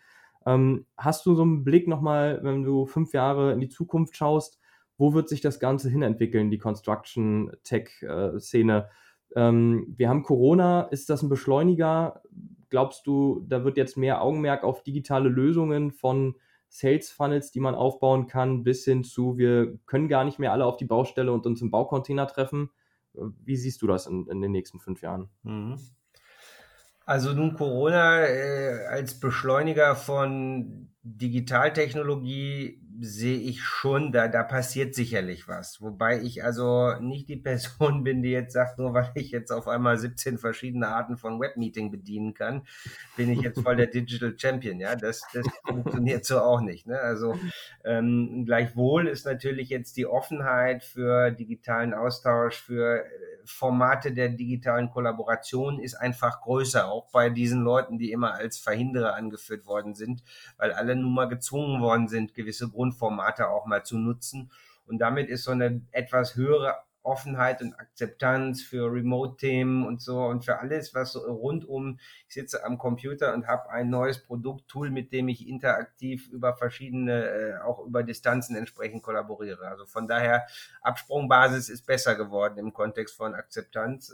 [0.45, 4.59] Ähm, hast du so einen Blick nochmal, wenn du fünf Jahre in die Zukunft schaust,
[4.97, 8.89] wo wird sich das Ganze hinentwickeln, die Construction-Tech-Szene?
[9.35, 12.21] Ähm, wir haben Corona, ist das ein Beschleuniger?
[12.69, 16.35] Glaubst du, da wird jetzt mehr Augenmerk auf digitale Lösungen von
[16.69, 20.65] Sales Funnels, die man aufbauen kann, bis hin zu, wir können gar nicht mehr alle
[20.65, 22.69] auf die Baustelle und uns im Baucontainer treffen?
[23.13, 25.29] Wie siehst du das in, in den nächsten fünf Jahren?
[25.43, 25.77] Mhm.
[27.05, 35.47] Also nun Corona äh, als Beschleuniger von Digitaltechnologie sehe ich schon, da, da passiert sicherlich
[35.47, 35.81] was.
[35.81, 39.67] Wobei ich also nicht die Person bin, die jetzt sagt, nur weil ich jetzt auf
[39.67, 42.63] einmal 17 verschiedene Arten von Webmeeting bedienen kann,
[43.17, 44.79] bin ich jetzt voll der Digital Champion.
[44.79, 46.87] Ja, das, das funktioniert so auch nicht.
[46.87, 46.99] Ne?
[46.99, 47.37] Also
[47.83, 53.03] ähm, gleichwohl ist natürlich jetzt die Offenheit für digitalen Austausch, für
[53.45, 59.15] Formate der digitalen Kollaboration ist einfach größer, auch bei diesen Leuten, die immer als Verhinderer
[59.15, 60.23] angeführt worden sind,
[60.57, 64.51] weil alle nun mal gezwungen worden sind, gewisse Grundformate auch mal zu nutzen.
[64.87, 70.43] Und damit ist so eine etwas höhere Offenheit und Akzeptanz für Remote-Themen und so und
[70.43, 74.89] für alles, was so rund um, ich sitze am Computer und habe ein neues Produkt-Tool,
[74.89, 79.67] mit dem ich interaktiv über verschiedene, äh, auch über Distanzen entsprechend kollaboriere.
[79.67, 80.45] Also von daher,
[80.81, 84.13] Absprungbasis ist besser geworden im Kontext von Akzeptanz.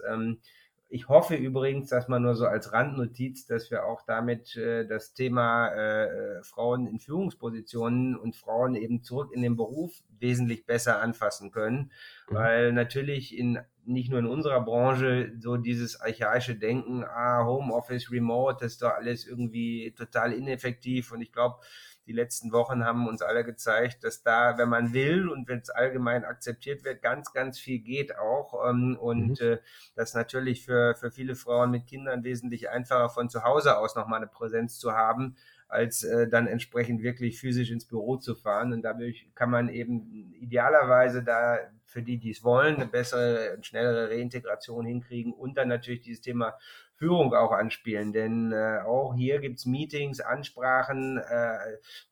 [0.93, 5.13] Ich hoffe übrigens, dass man nur so als Randnotiz, dass wir auch damit äh, das
[5.13, 11.51] Thema äh, Frauen in Führungspositionen und Frauen eben zurück in den Beruf wesentlich besser anfassen
[11.51, 11.93] können,
[12.30, 12.36] mhm.
[12.36, 18.58] weil natürlich in nicht nur in unserer Branche so dieses archaische Denken, ah, Homeoffice, Remote,
[18.60, 21.56] das ist doch alles irgendwie total ineffektiv und ich glaube,
[22.12, 25.69] die letzten Wochen haben uns alle gezeigt, dass da, wenn man will und wenn es
[25.69, 28.69] allgemein akzeptiert wird, ganz, ganz viel geht auch.
[28.69, 29.47] Ähm, und mhm.
[29.47, 29.58] äh,
[29.95, 34.17] das natürlich für, für viele Frauen mit Kindern wesentlich einfacher von zu Hause aus nochmal
[34.17, 35.38] eine Präsenz zu haben,
[35.69, 38.74] als äh, dann entsprechend wirklich physisch ins Büro zu fahren.
[38.74, 43.65] Und dadurch kann man eben idealerweise da für die, die es wollen, eine bessere und
[43.65, 46.58] schnellere Reintegration hinkriegen und dann natürlich dieses Thema
[47.01, 48.13] Führung auch anspielen.
[48.13, 51.17] Denn äh, auch hier gibt's Meetings, Ansprachen.
[51.17, 51.57] Äh,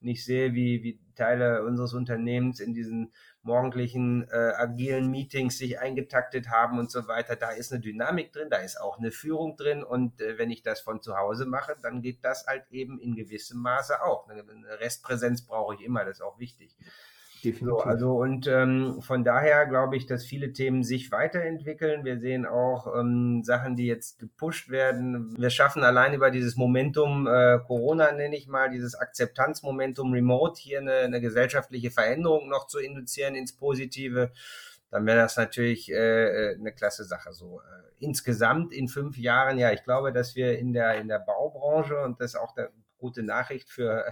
[0.02, 6.49] ich sehe, wie, wie Teile unseres Unternehmens in diesen morgendlichen äh, agilen Meetings sich eingetaktet
[6.49, 7.36] haben und so weiter.
[7.36, 9.84] Da ist eine Dynamik drin, da ist auch eine Führung drin.
[9.84, 13.15] Und äh, wenn ich das von zu Hause mache, dann geht das halt eben in
[13.15, 14.28] gewissem Maße auch.
[14.28, 14.43] Eine
[14.80, 16.75] Restpräsenz brauche ich immer, das ist auch wichtig.
[17.43, 17.67] Definitiv.
[17.67, 22.04] So, also und ähm, von daher glaube ich, dass viele Themen sich weiterentwickeln.
[22.04, 25.38] Wir sehen auch ähm, Sachen, die jetzt gepusht werden.
[25.38, 30.80] Wir schaffen allein über dieses Momentum äh, Corona, nenne ich mal, dieses Akzeptanzmomentum Remote hier
[30.80, 34.32] eine, eine gesellschaftliche Veränderung noch zu induzieren ins Positive.
[34.91, 37.32] Dann wäre das natürlich äh, äh eine klasse Sache.
[37.32, 41.19] So äh, insgesamt in fünf Jahren, ja, ich glaube, dass wir in der in der
[41.19, 44.06] Baubranche und das ist auch der gute Nachricht für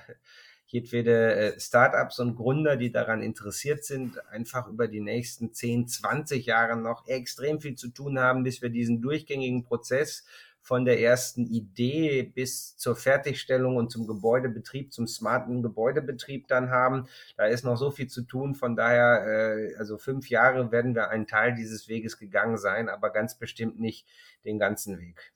[0.67, 6.45] jedwede äh, Startups und Gründer, die daran interessiert sind, einfach über die nächsten 10, 20
[6.45, 10.25] Jahre noch extrem viel zu tun haben, bis wir diesen durchgängigen Prozess
[10.67, 17.07] von der ersten Idee bis zur Fertigstellung und zum Gebäudebetrieb, zum smarten Gebäudebetrieb dann haben.
[17.37, 18.53] Da ist noch so viel zu tun.
[18.53, 23.11] Von daher, äh, also fünf Jahre werden wir einen Teil dieses Weges gegangen sein, aber
[23.11, 24.05] ganz bestimmt nicht
[24.43, 25.31] den ganzen Weg.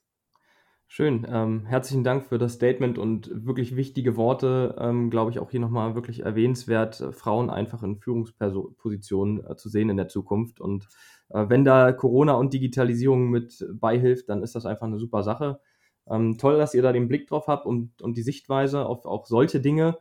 [0.93, 1.25] Schön.
[1.31, 4.75] Ähm, herzlichen Dank für das Statement und wirklich wichtige Worte.
[4.77, 9.69] Ähm, Glaube ich auch hier nochmal wirklich erwähnenswert, äh, Frauen einfach in Führungspositionen äh, zu
[9.69, 10.59] sehen in der Zukunft.
[10.59, 10.89] Und
[11.29, 15.61] äh, wenn da Corona und Digitalisierung mit beihilft, dann ist das einfach eine super Sache.
[16.09, 19.27] Ähm, toll, dass ihr da den Blick drauf habt und, und die Sichtweise auf auch
[19.27, 19.97] solche Dinge.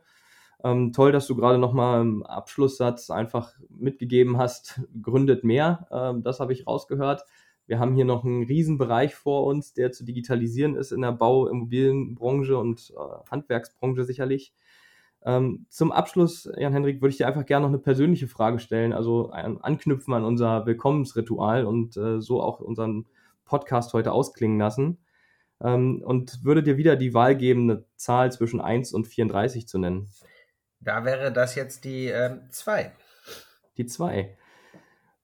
[0.61, 5.87] Ähm, toll, dass du gerade nochmal im Abschlusssatz einfach mitgegeben hast, gründet mehr.
[5.89, 7.23] Ähm, das habe ich rausgehört.
[7.67, 11.47] Wir haben hier noch einen Riesenbereich vor uns, der zu digitalisieren ist in der Bau-,
[11.47, 14.53] Immobilienbranche und äh, Handwerksbranche sicherlich.
[15.23, 19.29] Ähm, zum Abschluss, Jan-Henrik, würde ich dir einfach gerne noch eine persönliche Frage stellen, also
[19.29, 23.05] ein, anknüpfen an unser Willkommensritual und äh, so auch unseren
[23.45, 24.97] Podcast heute ausklingen lassen.
[25.61, 29.77] Ähm, und würde dir wieder die Wahl geben, eine Zahl zwischen 1 und 34 zu
[29.77, 30.09] nennen.
[30.79, 32.11] Da wäre das jetzt die
[32.49, 32.81] 2.
[32.81, 32.91] Ähm,
[33.77, 34.37] die 2.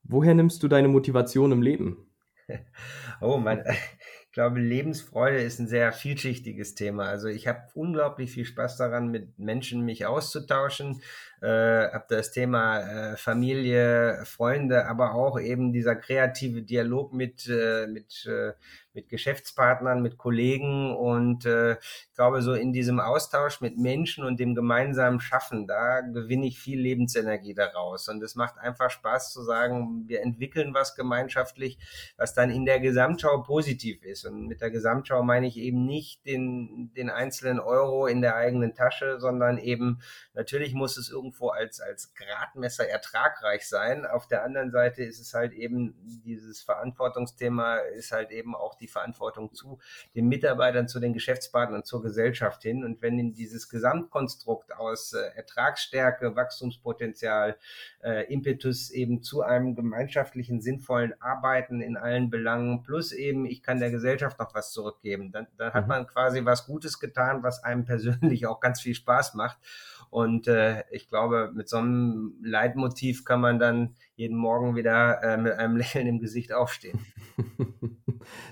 [0.04, 2.07] Woher nimmst du deine Motivation im Leben?
[3.22, 3.64] Oh man,
[4.28, 7.06] ich glaube, Lebensfreude ist ein sehr vielschichtiges Thema.
[7.06, 11.02] Also ich habe unglaublich viel Spaß daran, mit Menschen mich auszutauschen,
[11.42, 17.88] äh, habe das Thema äh, Familie, Freunde, aber auch eben dieser kreative Dialog mit, äh,
[17.88, 18.54] mit äh,
[18.98, 24.40] mit Geschäftspartnern, mit Kollegen und äh, ich glaube, so in diesem Austausch mit Menschen und
[24.40, 28.10] dem gemeinsamen Schaffen, da gewinne ich viel Lebensenergie daraus.
[28.10, 31.78] Und es macht einfach Spaß zu sagen, wir entwickeln was gemeinschaftlich,
[32.18, 34.26] was dann in der Gesamtschau positiv ist.
[34.26, 38.74] Und mit der Gesamtschau meine ich eben nicht den, den einzelnen Euro in der eigenen
[38.74, 40.00] Tasche, sondern eben
[40.34, 44.06] natürlich muss es irgendwo als, als Gradmesser ertragreich sein.
[44.06, 48.88] Auf der anderen Seite ist es halt eben dieses Verantwortungsthema ist halt eben auch die
[48.88, 49.80] Verantwortung zu
[50.16, 52.84] den Mitarbeitern, zu den Geschäftspartnern, zur Gesellschaft hin.
[52.84, 57.58] Und wenn in dieses Gesamtkonstrukt aus äh, Ertragsstärke, Wachstumspotenzial,
[58.04, 63.80] äh, Impetus eben zu einem gemeinschaftlichen, sinnvollen Arbeiten in allen Belangen, plus eben, ich kann
[63.80, 65.90] der Gesellschaft noch was zurückgeben, dann, dann hat mhm.
[65.90, 69.58] man quasi was Gutes getan, was einem persönlich auch ganz viel Spaß macht.
[70.10, 71.17] Und äh, ich glaube,
[71.54, 76.20] mit so einem Leitmotiv kann man dann jeden Morgen wieder äh, mit einem Lächeln im
[76.20, 77.00] Gesicht aufstehen.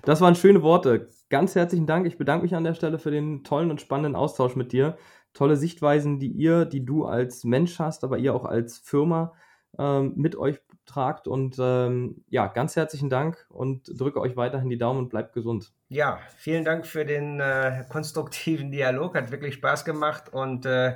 [0.04, 1.10] Das waren schöne Worte.
[1.30, 2.08] Ganz herzlichen Dank.
[2.08, 4.98] Ich bedanke mich an der Stelle für den tollen und spannenden Austausch mit dir.
[5.34, 9.34] Tolle Sichtweisen, die ihr, die du als Mensch hast, aber ihr auch als Firma
[9.78, 11.28] ähm, mit euch tragt.
[11.28, 15.74] Und ähm, ja, ganz herzlichen Dank und drücke euch weiterhin die Daumen und bleibt gesund.
[15.90, 19.16] Ja, vielen Dank für den äh, konstruktiven Dialog.
[19.16, 20.96] Hat wirklich Spaß gemacht und äh,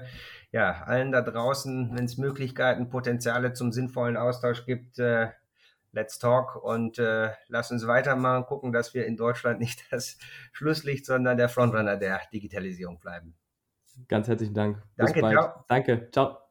[0.52, 5.30] ja, allen da draußen, wenn es Möglichkeiten, Potenziale zum sinnvollen Austausch gibt, äh,
[5.92, 10.18] Let's talk und äh, lass uns weitermachen, gucken, dass wir in Deutschland nicht das
[10.52, 13.36] Schlusslicht, sondern der Frontrunner der Digitalisierung bleiben.
[14.08, 14.82] Ganz herzlichen Dank.
[14.96, 15.66] Danke, ciao.
[15.68, 16.49] Danke, ciao.